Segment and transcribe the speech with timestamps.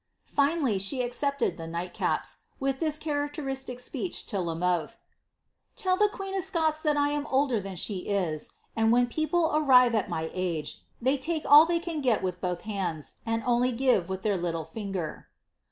[0.33, 4.95] Finally, she acce the night raps,* with this characteristic speech lo La Molhe:—
[5.77, 9.27] ^Tell the queen of Scots that I am older than she is, and when pie
[9.31, 14.09] arrive at my age, they take all they can get wiih both hands, only give
[14.09, 15.27] with their little finger."